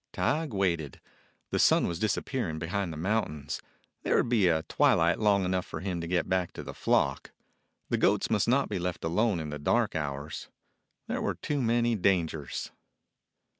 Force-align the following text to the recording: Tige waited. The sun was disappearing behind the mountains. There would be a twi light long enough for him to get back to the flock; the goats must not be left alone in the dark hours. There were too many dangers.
Tige 0.13 0.49
waited. 0.49 0.99
The 1.51 1.59
sun 1.59 1.85
was 1.85 1.99
disappearing 1.99 2.57
behind 2.57 2.91
the 2.91 2.97
mountains. 2.97 3.61
There 4.01 4.15
would 4.17 4.29
be 4.29 4.47
a 4.47 4.63
twi 4.63 4.93
light 4.93 5.19
long 5.19 5.45
enough 5.45 5.63
for 5.67 5.81
him 5.81 6.01
to 6.01 6.07
get 6.07 6.27
back 6.27 6.53
to 6.53 6.63
the 6.63 6.73
flock; 6.73 7.29
the 7.89 7.97
goats 7.97 8.27
must 8.31 8.47
not 8.47 8.67
be 8.67 8.79
left 8.79 9.03
alone 9.03 9.39
in 9.39 9.51
the 9.51 9.59
dark 9.59 9.95
hours. 9.95 10.47
There 11.05 11.21
were 11.21 11.35
too 11.35 11.61
many 11.61 11.93
dangers. 11.93 12.71